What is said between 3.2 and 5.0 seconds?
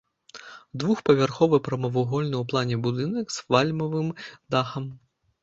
з вальмавым дахам.